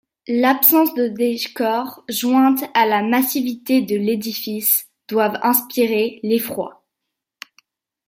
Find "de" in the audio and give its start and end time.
0.95-1.09, 3.83-3.95